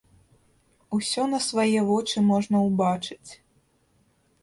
Усё 0.99 1.27
на 1.35 1.39
свае 1.49 1.79
вочы 1.91 2.25
можна 2.33 2.57
ўбачыць. 2.67 3.31